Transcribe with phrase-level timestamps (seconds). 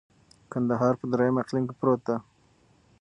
[0.51, 2.17] کندهار په دریم اقلیم کي پروت دی.